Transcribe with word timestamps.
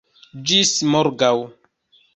Ĝis 0.51 0.71
morgaŭ. 0.95 1.31